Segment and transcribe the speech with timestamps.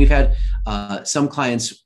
[0.00, 0.34] We've had
[0.66, 1.84] uh, some clients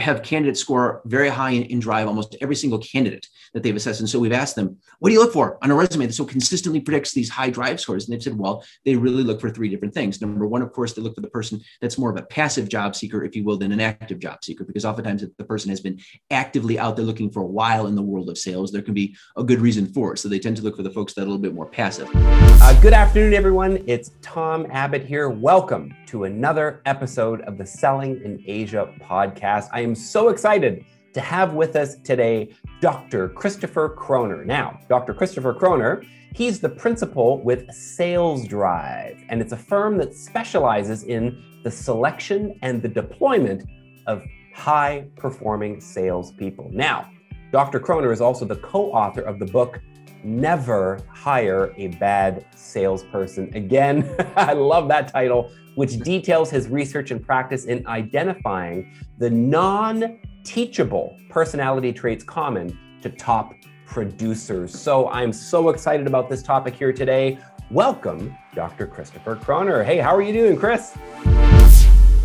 [0.00, 4.00] have candidates score very high in, in, drive almost every single candidate that they've assessed.
[4.00, 6.24] And so we've asked them what do you look for on a resume that so
[6.24, 8.04] consistently predicts these high drive scores?
[8.04, 10.20] And they've said well they really look for three different things.
[10.20, 12.94] Number one of course they look for the person that's more of a passive job
[12.94, 15.80] seeker if you will than an active job seeker because oftentimes if the person has
[15.80, 15.98] been
[16.30, 19.14] actively out there looking for a while in the world of sales there can be
[19.36, 20.18] a good reason for it.
[20.18, 22.08] So they tend to look for the folks that are a little bit more passive.
[22.14, 23.82] Uh, good afternoon everyone.
[23.86, 25.28] It's tom abbott here.
[25.28, 30.84] Welcome to another episode of the selling in asia podcast I am so excited
[31.14, 33.28] to have with us today Dr.
[33.28, 34.44] Christopher Croner.
[34.44, 35.14] Now, Dr.
[35.14, 36.04] Christopher Croner,
[36.34, 42.58] he's the principal with Sales Drive, and it's a firm that specializes in the selection
[42.62, 43.64] and the deployment
[44.06, 44.22] of
[44.54, 46.70] high performing salespeople.
[46.72, 47.10] Now,
[47.52, 47.78] Dr.
[47.78, 49.80] Croner is also the co author of the book
[50.24, 53.54] Never Hire a Bad Salesperson.
[53.54, 60.18] Again, I love that title which details his research and practice in identifying the non
[60.44, 63.52] teachable personality traits common to top
[63.86, 64.78] producers.
[64.78, 67.38] So I'm so excited about this topic here today.
[67.70, 68.86] Welcome, Dr.
[68.86, 69.84] Christopher Croner.
[69.84, 70.96] Hey, how are you doing, Chris?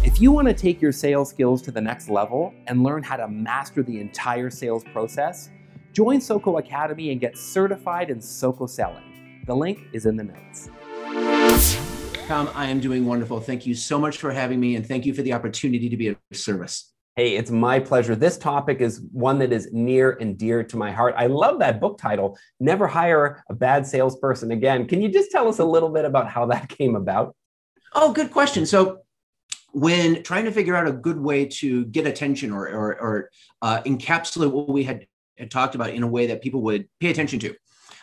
[0.03, 3.17] If you want to take your sales skills to the next level and learn how
[3.17, 5.49] to master the entire sales process,
[5.97, 9.41] join SOCO Academy and get certified in SOCO selling.
[9.47, 10.69] The link is in the notes.
[12.27, 13.39] Tom, I am doing wonderful.
[13.39, 16.09] Thank you so much for having me, and thank you for the opportunity to be
[16.09, 16.93] of service.
[17.15, 18.15] Hey, it's my pleasure.
[18.15, 21.15] This topic is one that is near and dear to my heart.
[21.17, 24.87] I love that book title, Never Hire a Bad Salesperson Again.
[24.87, 27.35] Can you just tell us a little bit about how that came about?
[27.93, 28.67] Oh, good question.
[28.67, 28.99] So,
[29.71, 33.29] when trying to figure out a good way to get attention or, or, or
[33.63, 37.09] uh, encapsulate what we had, had talked about in a way that people would pay
[37.09, 37.55] attention to,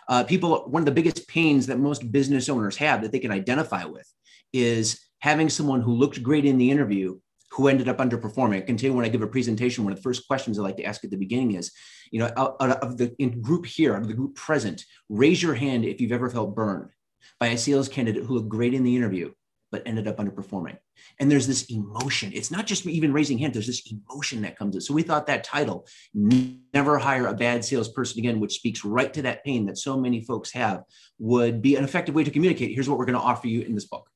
[0.09, 3.31] uh, people, one of the biggest pains that most business owners have that they can
[3.31, 4.09] identify with
[4.53, 7.19] is having someone who looked great in the interview
[7.51, 8.57] who ended up underperforming.
[8.57, 10.85] I continue when I give a presentation, one of the first questions I like to
[10.85, 11.71] ask at the beginning is,
[12.11, 15.55] you know, out, out of the group here, out of the group present, raise your
[15.55, 16.91] hand if you've ever felt burned
[17.39, 19.33] by a sales candidate who looked great in the interview,
[19.75, 20.79] but ended up underperforming.
[21.19, 22.31] And there's this emotion.
[22.33, 24.81] It's not just even raising hand, there's this emotion that comes in.
[24.81, 29.23] So we thought that title, Never Hire a Bad Salesperson Again, which speaks right to
[29.23, 30.85] that pain that so many folks have,
[31.19, 32.71] would be an effective way to communicate.
[32.73, 34.09] Here's what we're going to offer you in this book.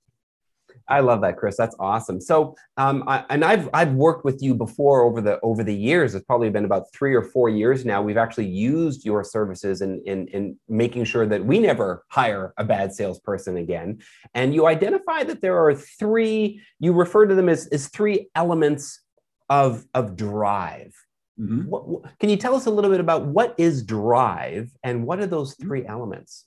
[0.88, 1.56] I love that, Chris.
[1.56, 2.20] That's awesome.
[2.20, 6.14] So, um, I, and I've I've worked with you before over the over the years.
[6.14, 8.00] It's probably been about three or four years now.
[8.00, 12.64] We've actually used your services in in, in making sure that we never hire a
[12.64, 14.00] bad salesperson again.
[14.34, 16.62] And you identify that there are three.
[16.80, 19.02] You refer to them as as three elements
[19.50, 20.94] of of drive.
[21.38, 21.68] Mm-hmm.
[21.68, 25.26] What, can you tell us a little bit about what is drive and what are
[25.26, 25.66] those mm-hmm.
[25.66, 26.46] three elements?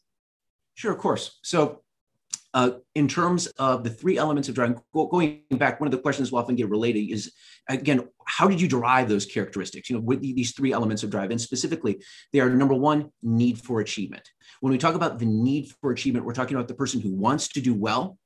[0.75, 1.39] Sure, of course.
[1.43, 1.83] So
[2.53, 6.31] uh, in terms of the three elements of driving, going back, one of the questions
[6.31, 7.31] we'll often get related is
[7.69, 9.89] again, how did you derive those characteristics?
[9.89, 12.03] You know, with these three elements of drive, and specifically,
[12.33, 14.29] they are number one, need for achievement.
[14.59, 17.47] When we talk about the need for achievement, we're talking about the person who wants
[17.49, 18.17] to do well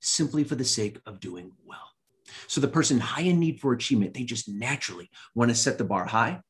[0.00, 1.92] simply for the sake of doing well.
[2.46, 5.84] So the person high in need for achievement, they just naturally want to set the
[5.84, 6.40] bar high.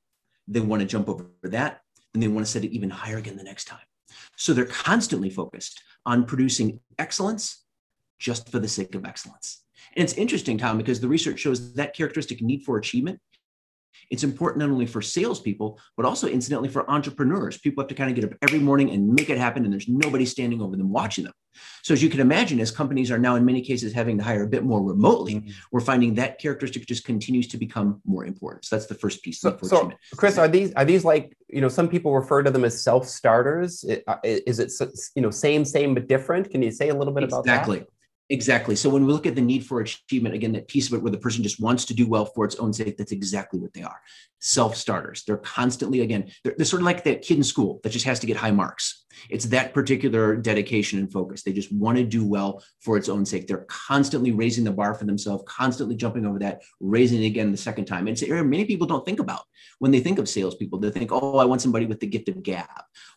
[0.48, 1.80] They want to jump over that,
[2.14, 3.80] and they want to set it even higher again the next time.
[4.36, 7.64] So they're constantly focused on producing excellence
[8.18, 9.62] just for the sake of excellence.
[9.94, 13.20] And it's interesting, Tom, because the research shows that characteristic need for achievement.
[14.10, 17.58] It's important not only for salespeople, but also incidentally for entrepreneurs.
[17.58, 19.88] People have to kind of get up every morning and make it happen, and there's
[19.88, 21.32] nobody standing over them watching them.
[21.82, 24.42] So, as you can imagine, as companies are now in many cases having to hire
[24.42, 25.50] a bit more remotely, mm-hmm.
[25.72, 28.64] we're finding that characteristic just continues to become more important.
[28.64, 29.40] So, that's the first piece.
[29.40, 32.64] So, so Chris, are these are these like you know some people refer to them
[32.64, 33.84] as self starters?
[34.24, 34.72] Is it
[35.14, 36.50] you know same same but different?
[36.50, 37.38] Can you say a little bit exactly.
[37.38, 37.60] about that?
[37.60, 37.95] Exactly.
[38.28, 38.74] Exactly.
[38.74, 41.12] So when we look at the need for achievement, again, that piece of it where
[41.12, 43.82] the person just wants to do well for its own sake, that's exactly what they
[43.82, 44.00] are.
[44.40, 45.22] Self-starters.
[45.24, 48.18] They're constantly, again, they're, they're, sort of like that kid in school that just has
[48.20, 49.04] to get high marks.
[49.30, 51.44] It's that particular dedication and focus.
[51.44, 53.46] They just want to do well for its own sake.
[53.46, 57.56] They're constantly raising the bar for themselves, constantly jumping over that, raising it again the
[57.56, 58.00] second time.
[58.00, 59.42] And it's an area many people don't think about
[59.78, 60.80] when they think of salespeople.
[60.80, 62.66] They think, oh, I want somebody with the gift of gab,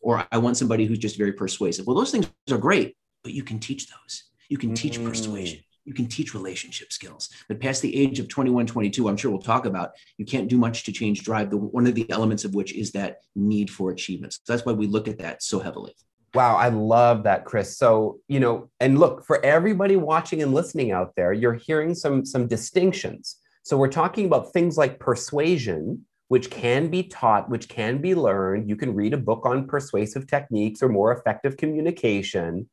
[0.02, 1.88] or I want somebody who's just very persuasive.
[1.88, 5.08] Well, those things are great, but you can teach those you can teach mm.
[5.08, 5.60] persuasion.
[5.86, 7.30] You can teach relationship skills.
[7.48, 10.58] But past the age of 21, 22, I'm sure we'll talk about, you can't do
[10.58, 11.50] much to change drive.
[11.50, 14.34] The, one of the elements of which is that need for achievement.
[14.34, 15.96] So that's why we look at that so heavily.
[16.36, 17.78] Wow, I love that, Chris.
[17.78, 22.24] So, you know, and look, for everybody watching and listening out there, you're hearing some
[22.24, 23.38] some distinctions.
[23.64, 28.70] So we're talking about things like persuasion, which can be taught, which can be learned.
[28.70, 32.70] You can read a book on persuasive techniques or more effective communication.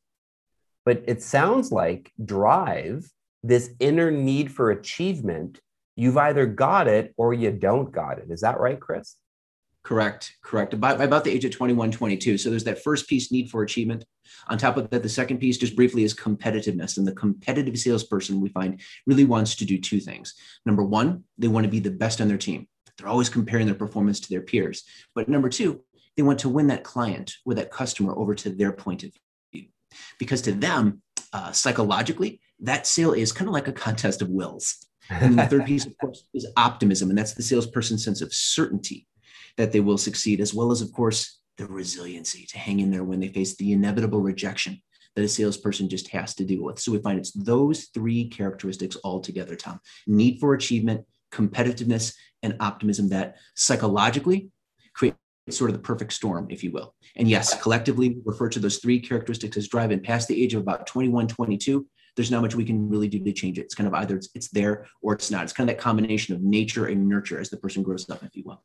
[0.87, 3.11] But it sounds like drive,
[3.43, 5.61] this inner need for achievement,
[5.97, 8.31] you've either got it or you don't got it.
[8.31, 9.17] Is that right, Chris?
[9.83, 10.75] Correct, correct.
[10.75, 12.39] About, about the age of 21, 22.
[12.39, 14.05] So there's that first piece, need for achievement.
[14.49, 16.99] On top of that, the second piece, just briefly, is competitiveness.
[16.99, 20.35] And the competitive salesperson we find really wants to do two things.
[20.65, 22.67] Number one, they want to be the best on their team.
[22.97, 24.85] They're always comparing their performance to their peers.
[25.15, 25.83] But number two,
[26.17, 29.21] they want to win that client or that customer over to their point of view.
[30.19, 31.03] Because to them,
[31.33, 34.87] uh, psychologically, that sale is kind of like a contest of wills.
[35.11, 37.11] And the third piece, of course, is optimism.
[37.11, 39.07] And that's the salesperson's sense of certainty
[39.57, 43.05] that they will succeed, as well as, of course, the resiliency to hang in there
[43.05, 44.81] when they face the inevitable rejection
[45.15, 46.79] that a salesperson just has to deal with.
[46.79, 52.57] So we find it's those three characteristics all together, Tom need for achievement, competitiveness, and
[52.61, 54.51] optimism that psychologically
[54.95, 55.15] create
[55.51, 56.95] sort of the perfect storm, if you will.
[57.17, 60.63] And yes, collectively we refer to those three characteristics as driving past the age of
[60.63, 61.87] about 21, 22.
[62.17, 63.63] There's not much we can really do to change it.
[63.63, 65.45] It's kind of either it's, it's there or it's not.
[65.45, 68.35] It's kind of that combination of nature and nurture as the person grows up, if
[68.35, 68.63] you will.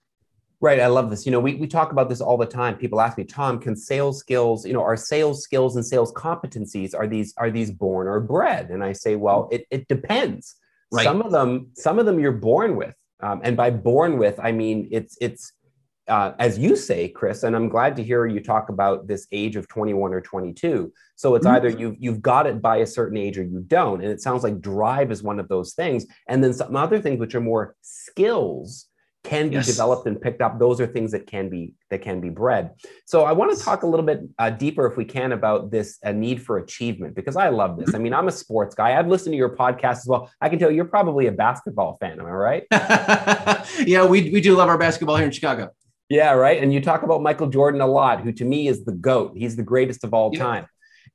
[0.62, 0.80] Right.
[0.80, 1.26] I love this.
[1.26, 2.78] You know, we, we talk about this all the time.
[2.78, 6.96] People ask me, Tom, can sales skills, you know, are sales skills and sales competencies,
[6.96, 8.70] are these, are these born or bred?
[8.70, 10.56] And I say, well, it, it depends.
[10.92, 11.04] Right.
[11.04, 12.96] Some of them, some of them you're born with.
[13.22, 15.52] Um, and by born with, I mean, it's, it's,
[16.08, 19.56] uh, as you say, Chris, and I'm glad to hear you talk about this age
[19.56, 20.92] of 21 or 22.
[21.16, 21.56] So it's mm-hmm.
[21.56, 24.44] either you've you've got it by a certain age or you don't, and it sounds
[24.44, 26.06] like drive is one of those things.
[26.28, 28.88] And then some other things which are more skills
[29.24, 29.68] can be yes.
[29.68, 30.58] developed and picked up.
[30.58, 32.72] Those are things that can be that can be bred.
[33.06, 36.00] So i want to talk a little bit uh, deeper if we can about this
[36.04, 37.94] uh, need for achievement because i love this.
[37.94, 38.98] I mean i'm a sports guy.
[38.98, 40.32] I've listened to your podcast as well.
[40.42, 42.64] I can tell you're probably a basketball fan am i right?
[43.86, 45.70] Yeah we, we do love our basketball here in chicago
[46.12, 48.92] yeah right and you talk about michael jordan a lot who to me is the
[48.92, 50.44] goat he's the greatest of all yeah.
[50.44, 50.68] time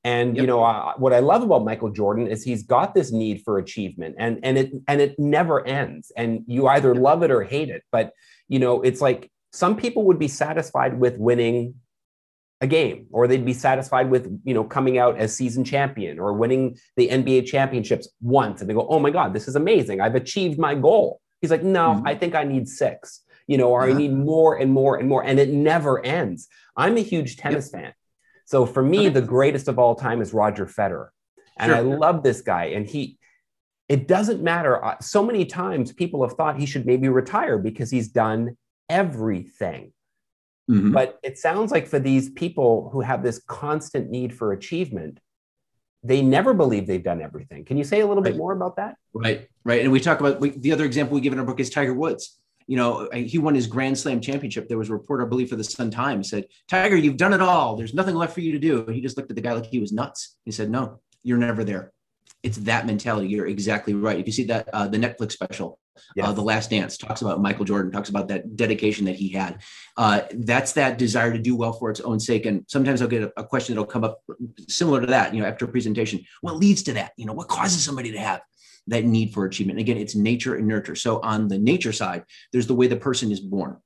[0.07, 0.43] and yep.
[0.43, 3.59] you know uh, what I love about Michael Jordan is he's got this need for
[3.59, 6.13] achievement, and and it and it never ends.
[6.17, 7.83] And you either love it or hate it.
[7.91, 8.13] But
[8.47, 11.75] you know, it's like some people would be satisfied with winning
[12.61, 16.33] a game, or they'd be satisfied with you know coming out as season champion or
[16.35, 20.01] winning the NBA championships once, and they go, "Oh my God, this is amazing!
[20.01, 22.07] I've achieved my goal." He's like, "No, mm-hmm.
[22.07, 25.25] I think I need six, you know, or I need more and more and more,
[25.25, 27.83] and it never ends." I'm a huge tennis yep.
[27.83, 27.93] fan.
[28.47, 31.09] So for me, the greatest of all time is Roger Federer.
[31.59, 31.77] And sure.
[31.77, 32.67] I love this guy.
[32.67, 33.19] And he,
[33.89, 34.83] it doesn't matter.
[34.83, 38.57] Uh, so many times people have thought he should maybe retire because he's done
[38.89, 39.93] everything.
[40.71, 40.93] Mm-hmm.
[40.93, 45.19] But it sounds like for these people who have this constant need for achievement,
[46.03, 47.65] they never believe they've done everything.
[47.65, 48.33] Can you say a little right.
[48.33, 48.97] bit more about that?
[49.13, 49.83] Right, right.
[49.83, 51.95] And we talk about we, the other example we give in our book is Tiger
[51.95, 54.69] Woods you know, he won his Grand Slam championship.
[54.69, 57.41] There was a report, I believe, for the Sun Times said, Tiger, you've done it
[57.41, 57.77] all.
[57.77, 58.85] There's nothing left for you to do.
[58.85, 60.37] And he just looked at the guy like he was nuts.
[60.45, 61.93] He said, No, you're never there.
[62.43, 63.29] It's that mentality.
[63.29, 64.19] You're exactly right.
[64.19, 66.29] If you see that, uh, the Netflix special, uh, yes.
[66.29, 69.63] uh, The Last Dance, talks about Michael Jordan, talks about that dedication that he had.
[69.97, 72.47] Uh, that's that desire to do well for its own sake.
[72.47, 74.23] And sometimes I'll get a, a question that'll come up
[74.69, 76.25] similar to that, you know, after a presentation.
[76.41, 77.13] What leads to that?
[77.17, 78.43] You know, what causes somebody to have
[78.89, 79.79] that need for achievement.
[79.79, 80.95] And again, it's nature and nurture.
[80.95, 83.77] So on the nature side, there's the way the person is born.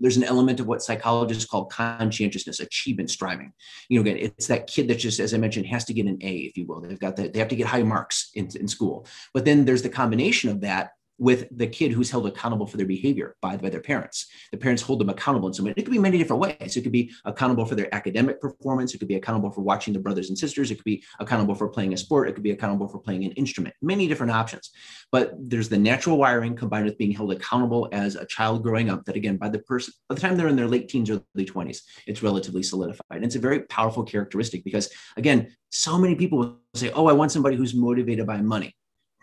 [0.00, 3.52] There's an element of what psychologists call conscientiousness, achievement striving.
[3.88, 6.18] You know, again, it's that kid that just, as I mentioned, has to get an
[6.20, 6.80] A, if you will.
[6.80, 9.06] They've got that, they have to get high marks in, in school.
[9.34, 12.86] But then there's the combination of that with the kid who's held accountable for their
[12.86, 14.26] behavior by, by their parents.
[14.52, 15.74] The parents hold them accountable in some way.
[15.76, 16.76] It could be many different ways.
[16.76, 18.94] It could be accountable for their academic performance.
[18.94, 20.70] It could be accountable for watching their brothers and sisters.
[20.70, 22.28] It could be accountable for playing a sport.
[22.28, 23.74] It could be accountable for playing an instrument.
[23.82, 24.70] Many different options.
[25.10, 29.04] But there's the natural wiring combined with being held accountable as a child growing up.
[29.04, 31.46] That again, by the person, by the time they're in their late teens or early
[31.46, 33.02] 20s, it's relatively solidified.
[33.10, 37.12] And it's a very powerful characteristic because again, so many people will say, "Oh, I
[37.12, 38.74] want somebody who's motivated by money."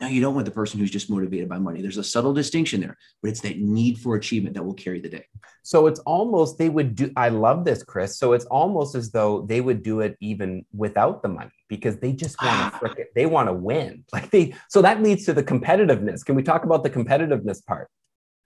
[0.01, 1.81] Now, you don't want the person who's just motivated by money.
[1.81, 5.07] There's a subtle distinction there, but it's that need for achievement that will carry the
[5.07, 5.25] day.
[5.63, 8.19] So it's almost, they would do, I love this, Chris.
[8.19, 12.11] So it's almost as though they would do it even without the money because they
[12.11, 13.07] just want to frick it.
[13.15, 14.03] They want to win.
[14.13, 16.23] Like they, so that leads to the competitiveness.
[16.25, 17.89] Can we talk about the competitiveness part?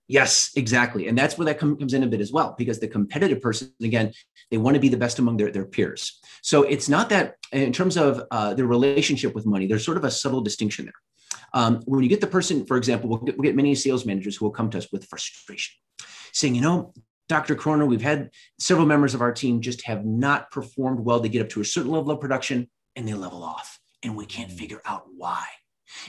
[0.08, 1.08] Yes, exactly.
[1.08, 3.72] And that's where that com- comes in a bit as well, because the competitive person,
[3.84, 4.12] again,
[4.50, 6.20] they want to be the best among their, their peers.
[6.42, 10.04] So it's not that in terms of uh, their relationship with money, there's sort of
[10.04, 10.94] a subtle distinction there.
[11.54, 14.36] Um, when you get the person, for example, we'll get, we'll get many sales managers
[14.36, 15.76] who will come to us with frustration,
[16.32, 16.94] saying, you know,
[17.28, 17.56] Dr.
[17.56, 21.20] Croner, we've had several members of our team just have not performed well.
[21.20, 24.26] They get up to a certain level of production and they level off, and we
[24.26, 25.46] can't figure out why.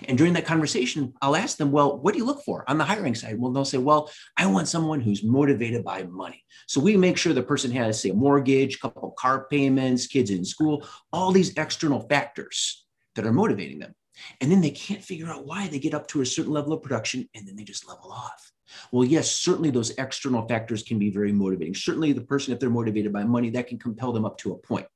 [0.04, 2.85] And during that conversation, I'll ask them, well, what do you look for on the
[2.85, 3.38] hiring side?
[3.38, 6.44] Well, they'll say, well, I want someone who's motivated by money.
[6.66, 10.44] So we make sure the person has, say, a mortgage, couple car payments, kids in
[10.44, 13.94] school, all these external factors that are motivating them.
[14.41, 16.83] And then they can't figure out why they get up to a certain level of
[16.83, 18.53] production and then they just level off.
[18.93, 21.75] Well, yes, certainly those external factors can be very motivating.
[21.75, 24.59] Certainly, the person, if they're motivated by money, that can compel them up to a
[24.59, 24.87] point.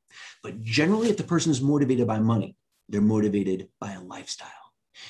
[0.43, 2.57] But generally, if the person is motivated by money,
[2.89, 4.49] they're motivated by a lifestyle.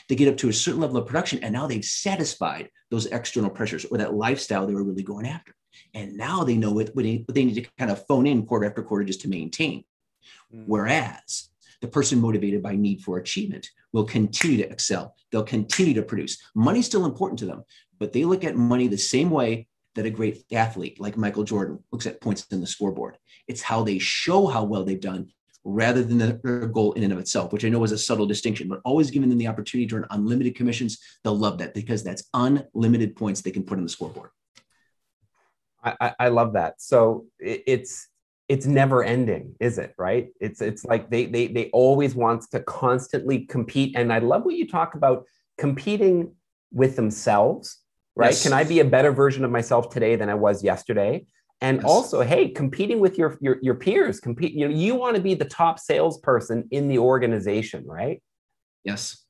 [0.08, 3.50] They get up to a certain level of production and now they've satisfied those external
[3.50, 5.54] pressures or that lifestyle they were really going after.
[5.92, 8.82] And now they know what, they, they need to kind of phone in quarter after
[8.82, 9.84] quarter just to maintain.
[10.54, 10.64] Mm.
[10.66, 15.14] Whereas the person motivated by need for achievement will continue to excel.
[15.30, 16.36] They'll continue to produce.
[16.54, 17.64] Money's still important to them,
[17.98, 21.78] but they look at money the same way that a great athlete like Michael Jordan
[21.92, 23.16] looks at points in the scoreboard.
[23.46, 25.30] It's how they show how well they've done
[25.62, 28.68] rather than their goal in and of itself, which I know is a subtle distinction,
[28.68, 32.24] but always giving them the opportunity to earn unlimited commissions, they'll love that because that's
[32.34, 34.30] unlimited points they can put on the scoreboard.
[35.82, 36.80] I, I love that.
[36.80, 38.08] So it's
[38.48, 39.94] it's never ending, is it?
[39.98, 40.28] Right?
[40.40, 43.96] It's it's like they they they always wants to constantly compete.
[43.96, 45.24] And I love what you talk about
[45.58, 46.34] competing
[46.72, 47.78] with themselves,
[48.16, 48.30] right?
[48.30, 48.42] Yes.
[48.42, 51.26] Can I be a better version of myself today than I was yesterday?
[51.60, 51.84] And yes.
[51.86, 54.52] also, hey, competing with your, your your peers, compete.
[54.52, 58.22] You know, you want to be the top salesperson in the organization, right?
[58.84, 59.24] Yes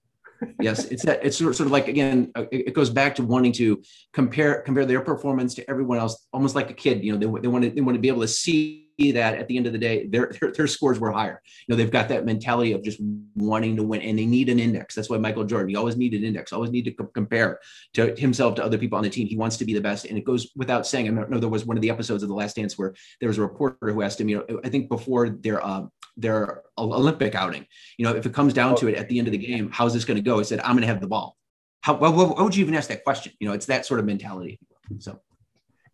[0.61, 1.25] yes, it's that.
[1.25, 5.01] It's sort of like again, uh, it goes back to wanting to compare compare their
[5.01, 7.05] performance to everyone else, almost like a kid.
[7.05, 9.49] You know, they, they want to they want to be able to see that at
[9.49, 11.41] the end of the day, their, their, their scores were higher.
[11.67, 13.01] You know, they've got that mentality of just
[13.35, 14.95] wanting to win, and they need an index.
[14.95, 17.61] That's why Michael Jordan, he always needed an index, always need to co- compare
[17.95, 19.27] to himself to other people on the team.
[19.27, 21.09] He wants to be the best, and it goes without saying.
[21.09, 23.39] I know there was one of the episodes of The Last Dance where there was
[23.39, 25.87] a reporter who asked him, you know, I think before their uh,
[26.17, 27.67] their Olympic outing,
[27.99, 29.93] you know, if it comes down to it at the end of the game, how's
[29.93, 30.39] this going to go?
[30.39, 31.37] He said, I'm going to have the ball.
[31.81, 33.33] How, why, why would you even ask that question?
[33.41, 34.59] You know, it's that sort of mentality.
[35.01, 35.21] So.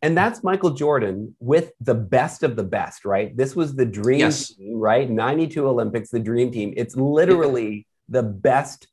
[0.02, 3.36] And that's Michael Jordan with the best of the best, right?
[3.36, 4.54] This was the dream yes.
[4.54, 5.08] team, right?
[5.08, 6.72] 92 Olympics, the dream team.
[6.76, 8.88] It's literally the best,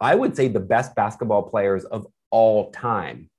[0.00, 3.30] I would say the best basketball players of all time.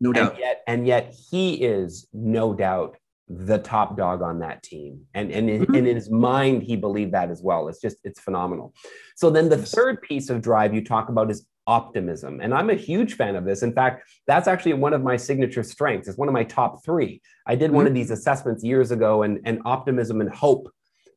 [0.00, 0.32] No doubt.
[0.32, 2.96] And yet, and yet he is no doubt
[3.28, 5.00] the top dog on that team.
[5.14, 5.74] And, and, in, mm-hmm.
[5.74, 7.68] and in his mind, he believed that as well.
[7.68, 8.72] It's just, it's phenomenal.
[9.16, 12.40] So then the third piece of drive you talk about is optimism.
[12.40, 13.64] And I'm a huge fan of this.
[13.64, 16.06] In fact, that's actually one of my signature strengths.
[16.06, 17.20] It's one of my top three.
[17.46, 17.76] I did mm-hmm.
[17.76, 17.96] one of mm-hmm.
[17.96, 20.70] these assessments years ago, and, and optimism and hope,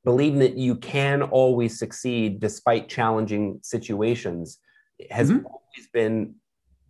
[0.03, 4.57] believing that you can always succeed despite challenging situations,
[5.11, 5.45] has mm-hmm.
[5.45, 6.33] always been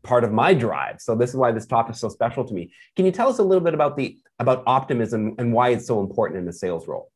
[0.03, 1.01] part of my drive.
[1.01, 2.71] So this is why this topic is so special to me.
[2.95, 5.99] Can you tell us a little bit about the about optimism and why it's so
[5.99, 7.11] important in the sales role?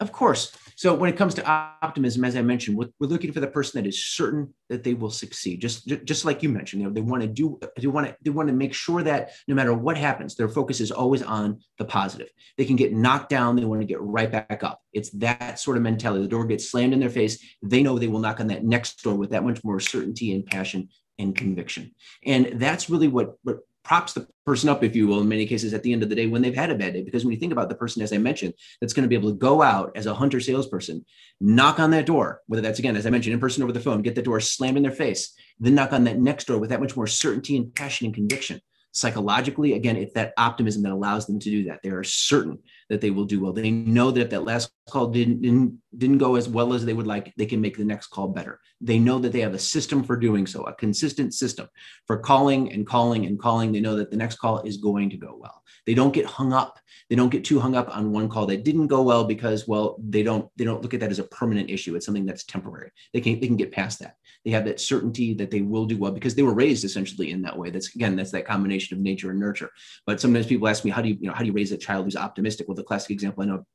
[0.00, 0.56] Of course.
[0.76, 1.44] So when it comes to
[1.82, 4.94] optimism, as I mentioned, we're, we're, looking for the person that is certain that they
[4.94, 5.60] will succeed.
[5.60, 8.30] Just, just like you mentioned, you know, they want to do, they want to, they
[8.30, 11.84] want to make sure that no matter what happens, their focus is always on the
[11.84, 12.28] positive.
[12.56, 14.80] They can get knocked down, they want to get right back up.
[14.92, 16.22] It's that sort of mentality.
[16.22, 17.42] The door gets slammed in their face.
[17.60, 20.46] They know they will knock on that next door with that much more certainty and
[20.46, 21.92] passion and conviction.
[22.24, 25.72] And that's really what, what props the person up, if you will, in many cases
[25.72, 27.02] at the end of the day when they've had a bad day.
[27.02, 29.30] Because when you think about the person, as I mentioned, that's going to be able
[29.30, 31.06] to go out as a hunter salesperson,
[31.40, 34.02] knock on that door, whether that's again, as I mentioned, in person over the phone,
[34.02, 36.80] get the door slammed in their face, then knock on that next door with that
[36.80, 38.60] much more certainty and passion and conviction
[38.92, 43.00] psychologically again it's that optimism that allows them to do that they are certain that
[43.00, 43.52] they will do well.
[43.52, 46.92] They know that if that last call didn't, didn't didn't go as well as they
[46.92, 48.60] would like they can make the next call better.
[48.80, 51.68] They know that they have a system for doing so a consistent system
[52.06, 53.72] for calling and calling and calling.
[53.72, 55.62] They know that the next call is going to go well.
[55.86, 56.78] They don't get hung up.
[57.08, 59.96] They don't get too hung up on one call that didn't go well because well
[59.98, 61.94] they don't they don't look at that as a permanent issue.
[61.96, 62.90] It's something that's temporary.
[63.12, 65.98] They can they can get past that they have that certainty that they will do
[65.98, 67.70] well because they were raised essentially in that way.
[67.70, 69.70] That's again, that's that combination of nature and nurture.
[70.06, 71.76] But sometimes people ask me, how do you, you know, how do you raise a
[71.76, 72.68] child who's optimistic?
[72.68, 73.66] Well, the classic example I know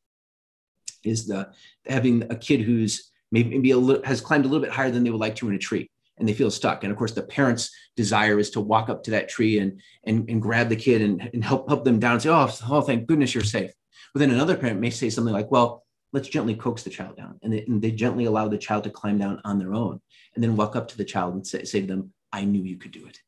[1.04, 1.50] is the
[1.86, 5.10] having a kid who's maybe a little, has climbed a little bit higher than they
[5.10, 6.84] would like to in a tree and they feel stuck.
[6.84, 10.30] And of course, the parents' desire is to walk up to that tree and and,
[10.30, 13.08] and grab the kid and, and help help them down and say, oh, oh, thank
[13.08, 13.72] goodness you're safe.
[14.14, 17.40] But then another parent may say something like, well, let's gently coax the child down.
[17.44, 20.00] And they, and they gently allow the child to climb down on their own
[20.36, 22.78] and then walk up to the child and say, say to them, I knew you
[22.78, 23.20] could do it.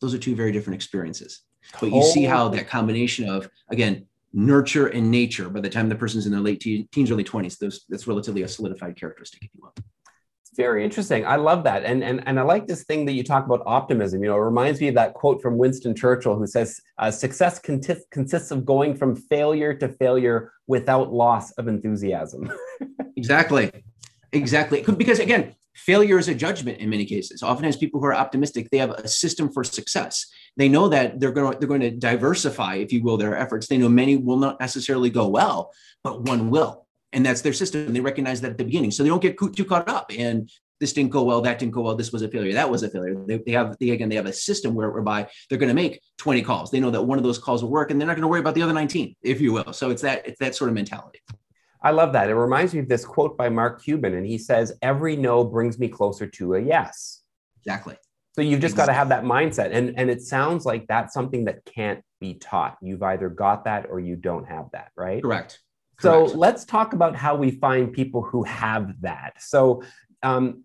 [0.00, 1.40] Those are two very different experiences.
[1.80, 5.94] But you see how that combination of, again, nurture and nature by the time the
[5.94, 9.60] person's in their late teens, early 20s, those, that's relatively a solidified characteristic, if you
[9.62, 9.72] will.
[10.56, 11.26] Very interesting.
[11.26, 11.84] I love that.
[11.84, 14.22] And, and, and I like this thing that you talk about optimism.
[14.22, 17.58] You know, it reminds me of that quote from Winston Churchill who says, uh, success
[17.58, 22.52] conti- consists of going from failure to failure without loss of enthusiasm.
[23.16, 23.72] exactly.
[24.32, 24.82] Exactly.
[24.82, 27.42] Because again, failure is a judgment in many cases.
[27.42, 30.26] Oftentimes, people who are optimistic, they have a system for success.
[30.56, 33.66] They know that they're going to, they're going to diversify, if you will, their efforts.
[33.66, 36.83] They know many will not necessarily go well, but one will.
[37.14, 37.86] And that's their system.
[37.86, 38.90] And they recognize that at the beginning.
[38.90, 40.10] So they don't get too caught up.
[40.16, 42.82] And this didn't go well, that didn't go well, this was a failure, that was
[42.82, 43.14] a failure.
[43.26, 46.00] They, they have they, again they have a system where, whereby they're going to make
[46.18, 46.70] 20 calls.
[46.70, 48.40] They know that one of those calls will work, and they're not going to worry
[48.40, 49.72] about the other 19, if you will.
[49.72, 51.20] So it's that it's that sort of mentality.
[51.82, 52.28] I love that.
[52.28, 55.78] It reminds me of this quote by Mark Cuban, and he says, "Every no brings
[55.78, 57.22] me closer to a yes."
[57.60, 57.96] Exactly.
[58.34, 58.92] So you've just exactly.
[58.92, 62.34] got to have that mindset, and and it sounds like that's something that can't be
[62.34, 62.76] taught.
[62.82, 65.22] You've either got that or you don't have that, right?
[65.22, 65.60] Correct.
[66.00, 66.36] So Correct.
[66.36, 69.34] let's talk about how we find people who have that.
[69.40, 69.82] So
[70.22, 70.64] um,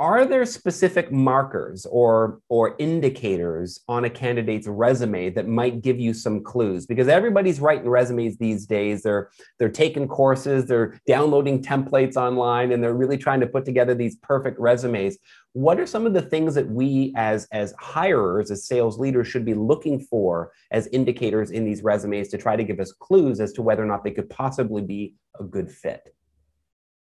[0.00, 6.12] are there specific markers or or indicators on a candidate's resume that might give you
[6.12, 12.16] some clues because everybody's writing resumes these days they're they're taking courses they're downloading templates
[12.16, 15.16] online and they're really trying to put together these perfect resumes
[15.54, 19.44] what are some of the things that we as as hirers as sales leaders should
[19.44, 23.52] be looking for as indicators in these resumes to try to give us clues as
[23.52, 26.14] to whether or not they could possibly be a good fit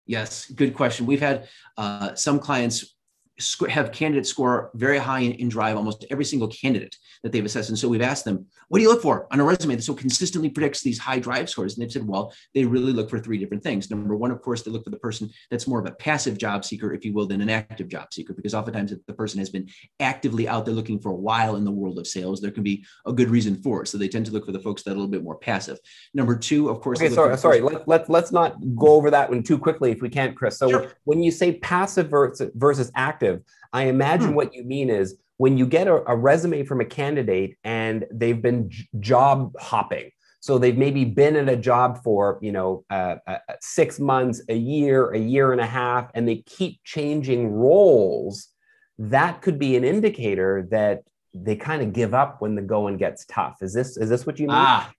[0.06, 1.06] Yes, good question.
[1.06, 2.96] We've had uh, some clients
[3.70, 7.70] have candidates score very high in, in, drive almost every single candidate that they've assessed.
[7.70, 9.94] And so we've asked them what do you look for on a resume that so
[9.94, 11.74] consistently predicts these high drive scores?
[11.74, 13.90] And they've said well they really look for three different things.
[13.90, 16.64] Number one of course they look for the person that's more of a passive job
[16.64, 19.48] seeker if you will than an active job seeker because oftentimes if the person has
[19.48, 19.66] been
[19.98, 22.84] actively out there looking for a while in the world of sales there can be
[23.06, 23.88] a good reason for it.
[23.88, 25.78] So they tend to look for the folks that are a little bit more passive.
[26.12, 29.42] Number two of course okay sorry sorry let, let, let's not go over that one
[29.42, 30.58] too quickly if we can't chris.
[30.58, 30.92] So sure.
[31.04, 33.21] when you say passive versus, versus active
[33.72, 34.34] I imagine hmm.
[34.34, 38.40] what you mean is when you get a, a, resume from a candidate and they've
[38.40, 40.10] been j- job hopping.
[40.40, 44.56] So they've maybe been at a job for you know uh, uh, six months, a
[44.56, 48.48] year, a year and a half, and they keep changing roles.
[48.98, 51.02] That could be an indicator that
[51.34, 53.58] they kind of give up when the going gets tough.
[53.62, 54.56] Is this is this what you mean?
[54.56, 54.92] Ah,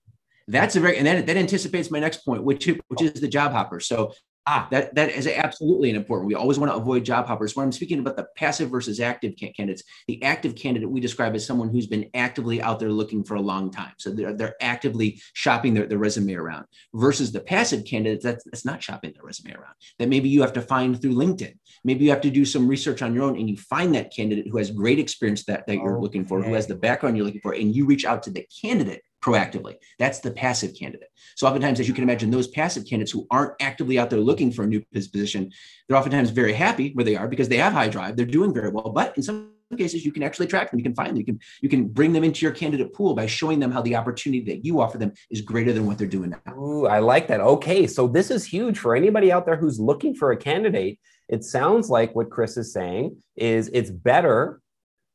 [0.47, 3.51] that's a very and that, that anticipates my next point, which which is the job
[3.51, 3.79] hopper.
[3.79, 4.13] So
[4.45, 6.27] Ah, that, that is absolutely an important.
[6.27, 7.55] We always want to avoid job hoppers.
[7.55, 11.45] When I'm speaking about the passive versus active candidates, the active candidate we describe as
[11.45, 13.93] someone who's been actively out there looking for a long time.
[13.97, 18.65] So they're, they're actively shopping their, their resume around versus the passive candidates that's, that's
[18.65, 19.75] not shopping their resume around.
[19.97, 21.57] That maybe you have to find through LinkedIn.
[21.85, 24.47] Maybe you have to do some research on your own and you find that candidate
[24.49, 26.01] who has great experience that, that you're okay.
[26.01, 28.45] looking for, who has the background you're looking for, and you reach out to the
[28.61, 29.75] candidate proactively.
[29.99, 31.07] That's the passive candidate.
[31.35, 34.51] So oftentimes, as you can imagine, those passive candidates who aren't actively out there looking
[34.51, 35.51] for a new position,
[35.87, 38.69] they're oftentimes very happy where they are because they have high drive, they're doing very
[38.69, 38.89] well.
[38.89, 41.39] But in some cases, you can actually track them, you can find them, you can
[41.61, 44.65] you can bring them into your candidate pool by showing them how the opportunity that
[44.65, 46.53] you offer them is greater than what they're doing now.
[46.55, 47.39] Ooh, I like that.
[47.39, 50.99] Okay, so this is huge for anybody out there who's looking for a candidate.
[51.29, 54.61] It sounds like what Chris is saying is it's better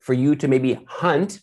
[0.00, 1.40] for you to maybe hunt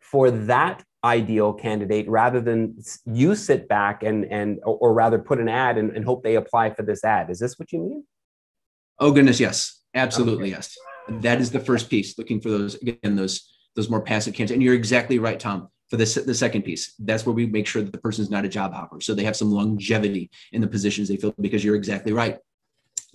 [0.00, 5.48] for that ideal candidate rather than you sit back and and or, rather put an
[5.48, 7.30] ad and, and, hope they apply for this ad.
[7.30, 8.04] Is this what you mean?
[8.98, 9.80] Oh goodness yes.
[9.94, 10.56] Absolutely okay.
[10.56, 10.76] yes.
[11.22, 14.54] That is the first piece looking for those again those those more passive candidates.
[14.54, 16.94] And you're exactly right tom for this the second piece.
[16.98, 19.00] That's where we make sure that the person is not a job hopper.
[19.00, 22.38] So they have some longevity in the positions they fill because you're exactly right.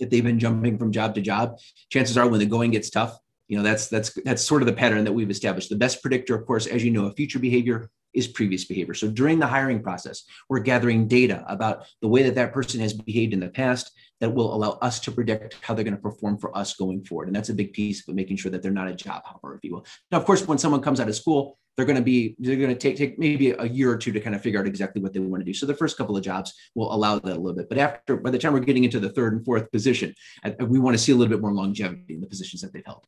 [0.00, 1.58] If they've been jumping from job to job
[1.90, 4.72] chances are when the going gets tough you know that's that's that's sort of the
[4.72, 5.68] pattern that we've established.
[5.68, 8.94] The best predictor of course as you know of future behavior is previous behavior.
[8.94, 12.92] So during the hiring process we're gathering data about the way that that person has
[12.92, 16.38] behaved in the past that will allow us to predict how they're going to perform
[16.38, 17.28] for us going forward.
[17.28, 19.64] And that's a big piece of making sure that they're not a job hopper if
[19.64, 19.86] you will.
[20.10, 22.70] Now of course when someone comes out of school they're going to be they're going
[22.70, 25.12] to take take maybe a year or two to kind of figure out exactly what
[25.12, 25.52] they want to do.
[25.52, 27.68] So the first couple of jobs will allow that a little bit.
[27.68, 30.14] But after by the time we're getting into the third and fourth position
[30.60, 33.04] we want to see a little bit more longevity in the positions that they've held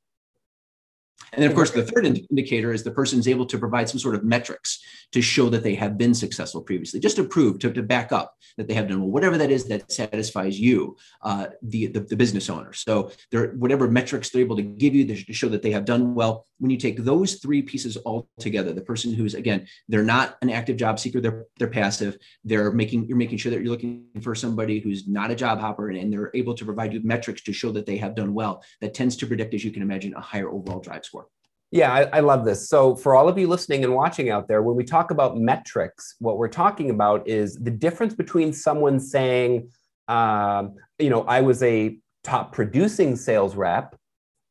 [1.33, 3.99] and then, of course, the third indicator is the person is able to provide some
[3.99, 4.81] sort of metrics
[5.13, 8.35] to show that they have been successful previously, just to prove, to, to back up
[8.57, 12.17] that they have done well, whatever that is that satisfies you, uh, the, the, the,
[12.17, 12.73] business owner.
[12.73, 16.15] So, there, whatever metrics they're able to give you to show that they have done
[16.15, 20.37] well, when you take those three pieces all together, the person who's, again, they're not
[20.43, 24.07] an active job seeker, they're, they're passive, they're making, you're making sure that you're looking
[24.23, 27.43] for somebody who's not a job hopper and, and they're able to provide you metrics
[27.43, 30.15] to show that they have done well, that tends to predict, as you can imagine,
[30.15, 31.26] a higher overall drive score.
[31.73, 32.69] Yeah, I, I, love this.
[32.69, 36.15] So, for all of you listening and watching out there, when we talk about metrics,
[36.21, 39.69] what we're talking about is the difference between someone saying,
[40.07, 43.97] um, you know, I was a top producing sales rep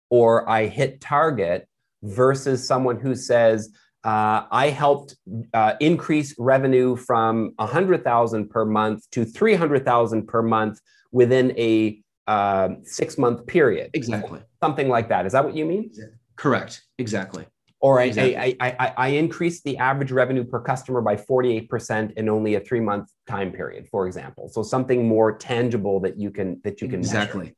[0.10, 1.67] or I hit target
[2.04, 3.69] versus someone who says,
[4.04, 5.15] uh, I helped
[5.54, 10.80] uh, increase revenue from 100,000 per month to 300,000 per month
[11.12, 13.89] within a uh, six month period.
[13.93, 14.41] Exactly.
[14.62, 15.25] Something like that.
[15.25, 15.89] Is that what you mean?
[15.93, 16.06] Yeah.
[16.35, 16.81] Correct.
[16.97, 17.45] Exactly.
[17.79, 18.37] Or I, exactly.
[18.37, 22.59] I, I, I, I increased the average revenue per customer by 48% in only a
[22.59, 24.49] three month time period, for example.
[24.49, 27.39] So something more tangible that you can that you can exactly.
[27.39, 27.55] Measure.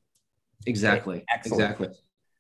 [0.66, 1.26] Exactly.
[1.32, 1.62] Excellent.
[1.62, 1.88] Exactly.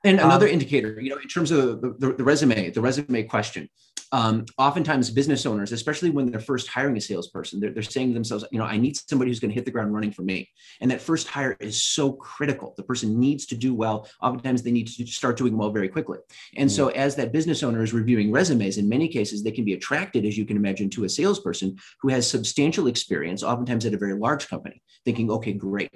[0.07, 3.23] And another um, indicator, you know, in terms of the, the, the resume, the resume
[3.23, 3.69] question,
[4.11, 8.13] um, oftentimes business owners, especially when they're first hiring a salesperson, they're, they're saying to
[8.13, 10.49] themselves, you know, I need somebody who's going to hit the ground running for me.
[10.79, 12.73] And that first hire is so critical.
[12.77, 14.07] The person needs to do well.
[14.21, 16.19] Oftentimes they need to start doing well very quickly.
[16.55, 16.75] And mm-hmm.
[16.75, 20.25] so as that business owner is reviewing resumes, in many cases, they can be attracted,
[20.25, 24.13] as you can imagine, to a salesperson who has substantial experience, oftentimes at a very
[24.13, 25.91] large company, thinking, okay, great.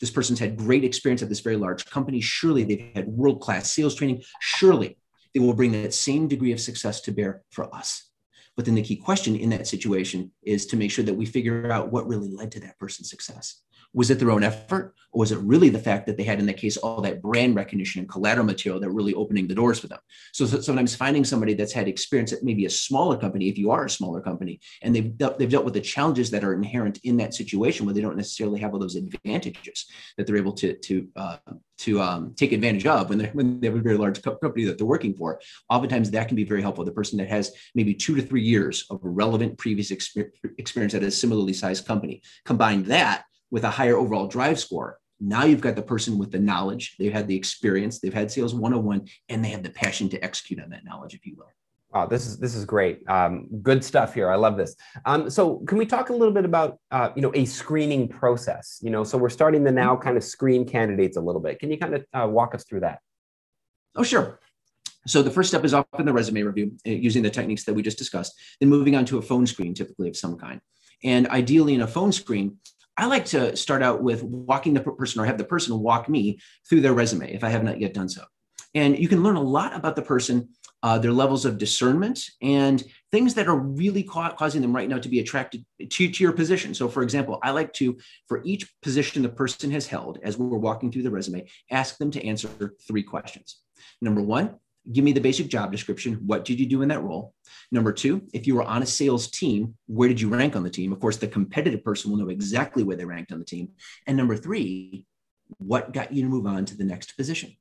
[0.00, 2.20] This person's had great experience at this very large company.
[2.20, 4.22] Surely they've had world class sales training.
[4.40, 4.98] Surely
[5.32, 8.05] they will bring that same degree of success to bear for us.
[8.56, 11.70] But then the key question in that situation is to make sure that we figure
[11.70, 13.62] out what really led to that person's success.
[13.92, 14.94] Was it their own effort?
[15.12, 17.54] Or was it really the fact that they had, in that case, all that brand
[17.54, 20.00] recognition and collateral material that really opening the doors for them?
[20.32, 23.70] So, so sometimes finding somebody that's had experience at maybe a smaller company, if you
[23.70, 26.98] are a smaller company, and they've dealt, they've dealt with the challenges that are inherent
[27.04, 30.76] in that situation where they don't necessarily have all those advantages that they're able to,
[30.78, 31.36] to uh,
[31.78, 34.86] to um, take advantage of when, when they have a very large company that they're
[34.86, 35.40] working for.
[35.68, 36.84] Oftentimes, that can be very helpful.
[36.84, 41.10] The person that has maybe two to three years of relevant previous experience at a
[41.10, 44.98] similarly sized company, combine that with a higher overall drive score.
[45.18, 48.54] Now you've got the person with the knowledge, they've had the experience, they've had sales
[48.54, 51.46] 101, and they have the passion to execute on that knowledge, if you will.
[51.96, 53.08] Wow, this is this is great.
[53.08, 54.28] Um, good stuff here.
[54.28, 54.76] I love this.
[55.06, 58.78] Um, so, can we talk a little bit about uh, you know a screening process?
[58.82, 61.58] You know, so we're starting to now kind of screen candidates a little bit.
[61.58, 62.98] Can you kind of uh, walk us through that?
[63.94, 64.40] Oh, sure.
[65.06, 67.80] So the first step is often the resume review uh, using the techniques that we
[67.80, 68.34] just discussed.
[68.60, 70.60] Then moving on to a phone screen, typically of some kind.
[71.02, 72.58] And ideally, in a phone screen,
[72.98, 76.40] I like to start out with walking the person or have the person walk me
[76.68, 78.24] through their resume if I have not yet done so.
[78.74, 80.50] And you can learn a lot about the person,
[80.86, 84.98] uh, their levels of discernment, and things that are really ca- causing them right now
[84.98, 86.72] to be attracted to, to your position.
[86.72, 90.64] So, for example, I like to, for each position the person has held as we're
[90.68, 93.48] walking through the resume, ask them to answer three questions.
[94.00, 94.60] Number one,
[94.92, 96.20] give me the basic job description.
[96.24, 97.34] What did you do in that role?
[97.72, 100.70] Number two, if you were on a sales team, where did you rank on the
[100.70, 100.92] team?
[100.92, 103.70] Of course, the competitive person will know exactly where they ranked on the team.
[104.06, 105.04] And number three,
[105.58, 107.56] what got you to move on to the next position?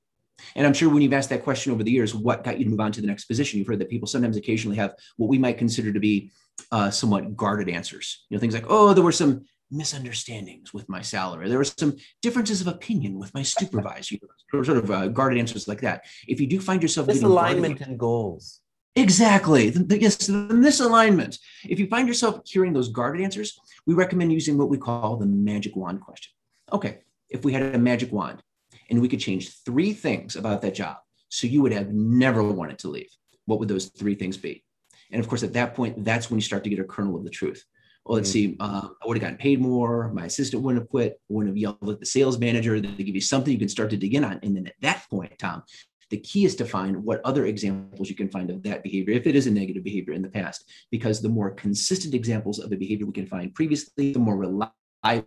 [0.55, 2.69] And I'm sure when you've asked that question over the years, what got you to
[2.69, 3.59] move on to the next position?
[3.59, 6.31] You've heard that people sometimes occasionally have what we might consider to be
[6.71, 8.25] uh, somewhat guarded answers.
[8.29, 11.49] You know, things like, oh, there were some misunderstandings with my salary.
[11.49, 14.15] There were some differences of opinion with my supervisor,
[14.51, 16.05] sort of uh, guarded answers like that.
[16.27, 18.61] If you do find yourself misalignment and goals.
[18.95, 19.69] Exactly.
[19.69, 21.37] The, the, yes, the misalignment.
[21.67, 25.25] If you find yourself hearing those guarded answers, we recommend using what we call the
[25.25, 26.31] magic wand question.
[26.71, 28.41] Okay, if we had a magic wand
[28.89, 30.97] and we could change three things about that job,
[31.29, 33.09] so you would have never wanted to leave,
[33.45, 34.63] what would those three things be?
[35.11, 37.23] And of course, at that point, that's when you start to get a kernel of
[37.23, 37.63] the truth
[38.05, 38.51] well, let's mm-hmm.
[38.51, 40.11] see, uh, I would have gotten paid more.
[40.13, 41.19] My assistant wouldn't have quit.
[41.27, 42.79] Wouldn't have yelled at the sales manager.
[42.79, 44.39] They give you something you can start to dig in on.
[44.43, 45.63] And then at that point, Tom,
[46.11, 49.25] the key is to find what other examples you can find of that behavior, if
[49.25, 52.77] it is a negative behavior in the past, because the more consistent examples of a
[52.77, 54.75] behavior we can find previously, the more reliable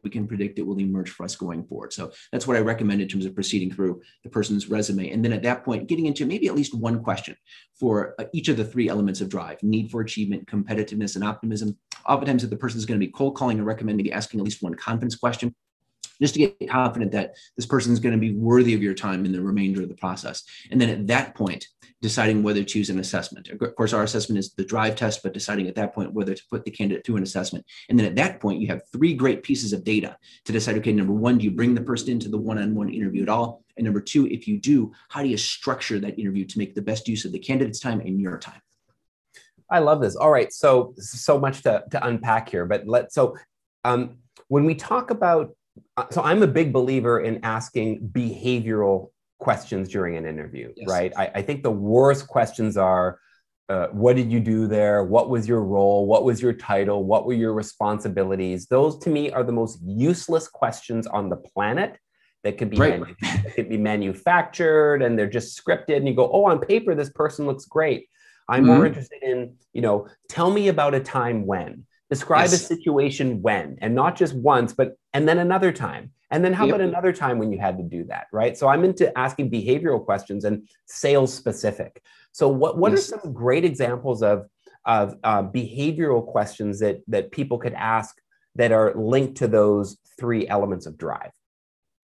[0.02, 1.92] we can predict it will emerge for us going forward.
[1.92, 5.10] So that's what I recommend in terms of proceeding through the person's resume.
[5.10, 7.36] And then at that point, getting into maybe at least one question
[7.78, 11.76] for uh, each of the three elements of drive need for achievement, competitiveness, and optimism.
[12.06, 14.44] Oftentimes, if the person is going to be cold calling, I recommend maybe asking at
[14.44, 15.54] least one confidence question
[16.20, 19.24] just to get confident that this person is going to be worthy of your time
[19.24, 20.42] in the remainder of the process.
[20.70, 21.66] And then at that point,
[22.00, 23.48] deciding whether to choose an assessment.
[23.48, 26.42] Of course, our assessment is the drive test, but deciding at that point whether to
[26.48, 27.64] put the candidate through an assessment.
[27.88, 30.92] And then at that point, you have three great pieces of data to decide okay,
[30.92, 33.64] number one, do you bring the person into the one on one interview at all?
[33.76, 36.82] And number two, if you do, how do you structure that interview to make the
[36.82, 38.60] best use of the candidate's time and your time?
[39.70, 40.16] I love this.
[40.16, 40.52] All right.
[40.52, 43.14] So, so much to, to unpack here, but let's.
[43.14, 43.36] so
[43.84, 45.54] um, when we talk about
[46.10, 50.88] so I'm a big believer in asking behavioral questions during an interview, yes.
[50.88, 51.12] right?
[51.16, 53.20] I, I, think the worst questions are
[53.68, 55.04] uh, what did you do there?
[55.04, 56.06] What was your role?
[56.06, 57.04] What was your title?
[57.04, 58.66] What were your responsibilities?
[58.66, 61.98] Those to me are the most useless questions on the planet
[62.44, 62.98] that could be right.
[62.98, 66.94] manu- that could be manufactured and they're just scripted and you go, "Oh, on paper
[66.94, 68.08] this person looks great."
[68.48, 68.74] I'm mm-hmm.
[68.74, 71.84] more interested in, you know, tell me about a time when.
[72.10, 72.54] Describe yes.
[72.54, 76.12] a situation when, and not just once, but and then another time.
[76.30, 76.74] And then how yep.
[76.74, 78.56] about another time when you had to do that, right?
[78.56, 82.02] So I'm into asking behavioral questions and sales specific.
[82.32, 83.12] So what what yes.
[83.12, 84.46] are some great examples of
[84.84, 88.16] of uh, behavioral questions that that people could ask
[88.56, 91.32] that are linked to those three elements of drive?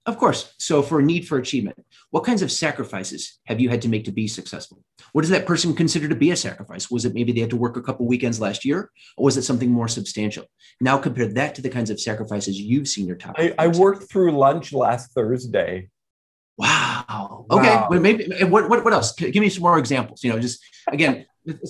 [0.06, 0.54] Of course.
[0.58, 1.78] So, for need for achievement,
[2.10, 4.84] what kinds of sacrifices have you had to make to be successful?
[5.12, 6.90] What does that person consider to be a sacrifice?
[6.90, 9.42] Was it maybe they had to work a couple weekends last year, or was it
[9.42, 10.44] something more substantial?
[10.80, 13.34] Now, compare that to the kinds of sacrifices you've seen your top.
[13.38, 15.88] I, I worked through lunch last Thursday.
[16.58, 17.46] Wow.
[17.50, 17.68] Okay.
[17.68, 17.86] Wow.
[17.90, 19.12] But maybe what, what what else?
[19.12, 20.22] Give me some more examples.
[20.22, 21.24] You know, just again,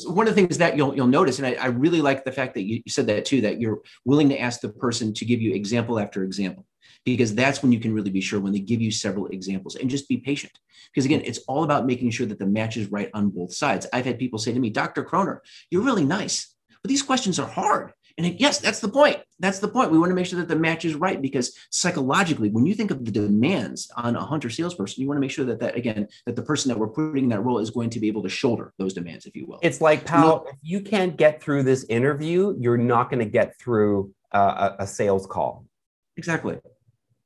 [0.07, 2.55] one of the things that you'll you'll notice, and I, I really like the fact
[2.55, 5.55] that you said that too, that you're willing to ask the person to give you
[5.55, 6.66] example after example,
[7.05, 9.90] because that's when you can really be sure when they give you several examples and
[9.90, 10.53] just be patient.
[10.90, 13.87] Because again, it's all about making sure that the match is right on both sides.
[13.93, 15.05] I've had people say to me, Dr.
[15.05, 15.38] Croner,
[15.71, 17.93] you're really nice, but these questions are hard.
[18.17, 19.19] And yes, that's the point.
[19.40, 19.90] That's the point.
[19.90, 22.93] We want to make sure that the match is right because psychologically, when you think
[22.93, 26.07] of the demands on a hunter salesperson, you want to make sure that that again
[26.25, 28.29] that the person that we're putting in that role is going to be able to
[28.29, 29.59] shoulder those demands, if you will.
[29.62, 33.59] It's like, pal, if you can't get through this interview, you're not going to get
[33.59, 35.67] through uh, a, a, sales call.
[36.17, 36.59] Exactly.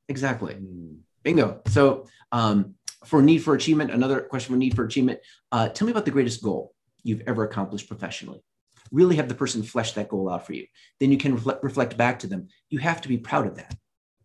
[0.09, 0.55] Exactly.
[0.55, 0.99] Mm.
[1.23, 1.61] Bingo.
[1.69, 5.21] So, um, for need for achievement, another question for need for achievement.
[5.53, 8.43] Uh, tell me about the greatest goal you've ever accomplished professionally
[8.93, 10.67] really have the person flesh that goal out for you.
[11.01, 12.49] Then you can reflect, reflect back to them.
[12.71, 13.77] You have to be proud of that.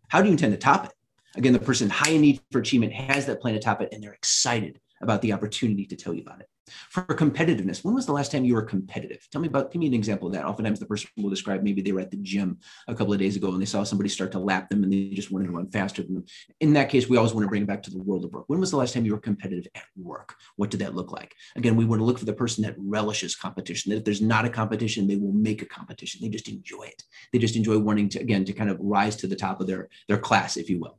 [0.08, 0.92] How do you intend to top it?
[1.36, 4.02] Again, the person high in need for achievement has that plan to top it and
[4.02, 6.48] they're excited about the opportunity to tell you about it.
[6.88, 9.26] For competitiveness, when was the last time you were competitive?
[9.30, 10.46] Tell me about, give me an example of that.
[10.46, 13.36] Oftentimes the person will describe maybe they were at the gym a couple of days
[13.36, 15.70] ago and they saw somebody start to lap them and they just wanted to run
[15.70, 16.24] faster than them.
[16.60, 18.44] In that case, we always want to bring it back to the world of work.
[18.46, 20.36] When was the last time you were competitive at work?
[20.56, 21.34] What did that look like?
[21.56, 24.46] Again, we want to look for the person that relishes competition, that if there's not
[24.46, 26.20] a competition, they will make a competition.
[26.22, 27.02] They just enjoy it.
[27.32, 29.88] They just enjoy wanting to, again, to kind of rise to the top of their,
[30.08, 30.98] their class, if you will.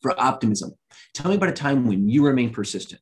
[0.00, 0.72] For optimism,
[1.14, 3.00] tell me about a time when you remain persistent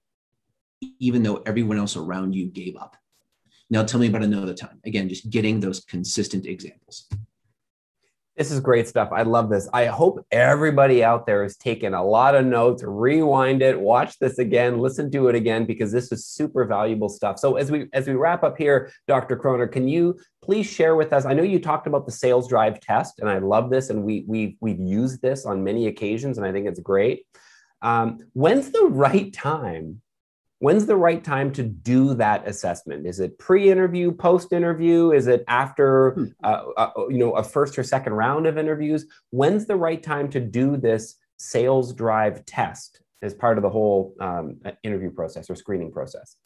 [0.98, 2.96] even though everyone else around you gave up.
[3.70, 4.80] Now, tell me about another time.
[4.84, 7.08] Again, just getting those consistent examples.
[8.36, 9.10] This is great stuff.
[9.12, 9.68] I love this.
[9.72, 12.82] I hope everybody out there is taking a lot of notes.
[12.82, 17.38] Rewind it, watch this again, listen to it again because this is super valuable stuff.
[17.38, 19.36] So as we as we wrap up here, Dr.
[19.36, 21.26] Croner, can you please share with us?
[21.26, 24.24] I know you talked about the sales drive test, and I love this, and we
[24.26, 27.26] we we've used this on many occasions, and I think it's great.
[27.82, 30.00] Um, when's the right time
[30.60, 33.06] when's the right time to do that assessment?
[33.06, 35.10] Is it pre-interview post-interview?
[35.10, 36.24] Is it after hmm.
[36.44, 39.06] uh, uh, you know a first or second round of interviews?
[39.30, 44.14] When's the right time to do this sales drive test as part of the whole
[44.20, 46.36] um, interview process or screening process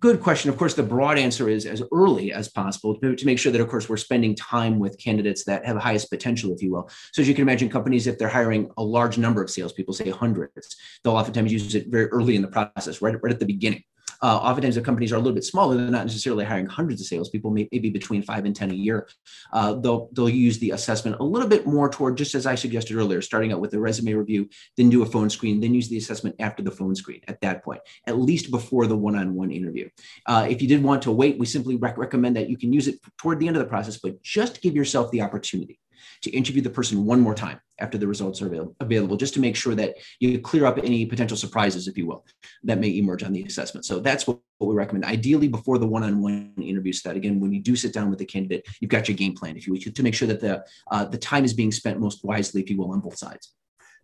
[0.00, 0.50] good question.
[0.50, 3.60] Of course, the broad answer is as early as possible to, to, make sure that,
[3.60, 6.90] of course, we're spending time with candidates that have the highest potential, if you will.
[7.12, 10.10] So, as you can imagine, companies, if they're hiring a large number of salespeople, say
[10.10, 13.84] hundreds, they'll oftentimes use it very early in the process, right, right at the beginning.
[14.22, 15.76] Uh, oftentimes, the companies are a little bit smaller.
[15.76, 19.08] They're not necessarily hiring hundreds of salespeople, maybe between five and 10 a year.
[19.52, 22.96] Uh, they'll, they'll use the assessment a little bit more toward, just as I suggested
[22.96, 25.96] earlier, starting out with a resume review, then do a phone screen, then use the
[25.96, 29.50] assessment after the phone screen at that point, at least before the one on one
[29.50, 29.88] interview.
[30.26, 32.88] Uh, if you did want to wait, we simply rec- recommend that you can use
[32.88, 35.78] it toward the end of the process, but just give yourself the opportunity
[36.22, 39.40] to interview the person one more time after the results are avail- available, just to
[39.40, 42.24] make sure that you clear up any potential surprises, if you will,
[42.62, 43.84] that may emerge on the assessment.
[43.86, 45.04] So that's what, what we recommend.
[45.04, 48.26] Ideally, before the one-on-one interview, so that again, when you do sit down with the
[48.26, 51.04] candidate, you've got your game plan, if you will, to make sure that the uh,
[51.04, 53.54] the time is being spent most wisely, if you will, on both sides.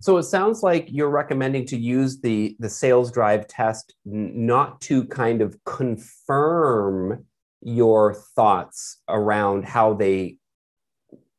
[0.00, 5.04] So it sounds like you're recommending to use the the sales drive test not to
[5.04, 7.24] kind of confirm
[7.62, 10.36] your thoughts around how they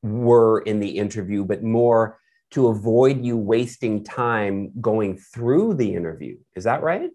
[0.01, 2.19] were in the interview, but more
[2.51, 6.37] to avoid you wasting time going through the interview.
[6.55, 7.09] Is that right?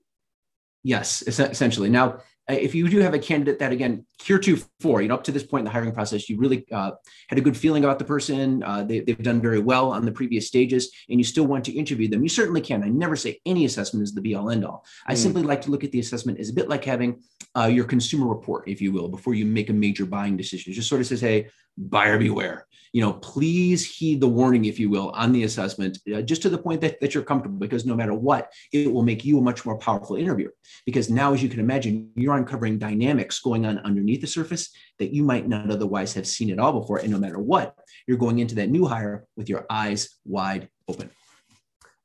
[0.85, 1.88] Yes, essentially.
[1.88, 2.18] Now,
[2.51, 5.45] uh, if you do have a candidate that again heretofore you know up to this
[5.45, 6.90] point in the hiring process you really uh,
[7.29, 10.11] had a good feeling about the person uh, they, have done very well on the
[10.11, 13.40] previous stages and you still want to interview them you certainly can i never say
[13.47, 15.16] any assessment is the be all end all i mm.
[15.16, 17.23] simply like to look at the assessment as a bit like having
[17.55, 20.75] uh, your consumer report if you will before you make a major buying decision it
[20.75, 22.66] just sort of says hey buyer beware.
[22.92, 26.50] You know please heed the warning if you will on the assessment uh, just to
[26.50, 29.42] the point that, that you're comfortable because no matter what it will make you a
[29.42, 30.52] much more powerful interviewer.
[30.85, 35.14] Because now as you can imagine you're uncovering dynamics going on underneath the surface that
[35.14, 36.98] you might not otherwise have seen at all before.
[36.98, 37.74] And no matter what
[38.06, 41.11] you're going into that new hire with your eyes wide open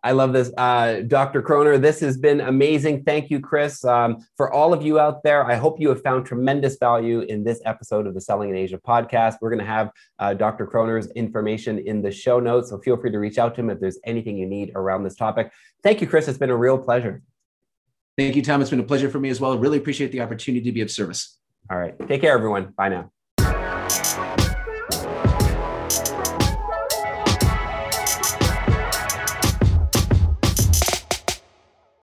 [0.08, 0.54] I love this.
[0.58, 1.42] Uh, Dr.
[1.42, 3.04] Croner, this has been amazing.
[3.04, 3.84] Thank you, Chris.
[3.84, 7.44] Um, for all of you out there, I hope you have found tremendous value in
[7.44, 9.36] this episode of the Selling in Asia podcast.
[9.42, 10.66] We're going to have uh, Dr.
[10.66, 13.82] Croner's information in the show notes, so feel free to reach out to him if
[13.82, 15.52] there's anything you need around this topic.
[15.84, 16.30] Thank you, Chris.
[16.30, 17.22] It's been a real pleasure.
[18.18, 18.62] Thank you, Tom.
[18.62, 19.52] It's been a pleasure for me as well.
[19.52, 21.38] I really appreciate the opportunity to be of service.
[21.70, 21.96] All right.
[22.08, 22.68] Take care, everyone.
[22.78, 23.12] Bye now.